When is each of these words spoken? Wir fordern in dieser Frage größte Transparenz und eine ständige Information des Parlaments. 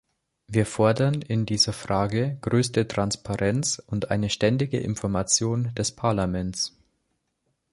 Wir 0.47 0.65
fordern 0.65 1.21
in 1.21 1.45
dieser 1.45 1.73
Frage 1.73 2.39
größte 2.41 2.87
Transparenz 2.87 3.79
und 3.85 4.09
eine 4.09 4.31
ständige 4.31 4.79
Information 4.79 5.71
des 5.75 5.91
Parlaments. 5.91 6.75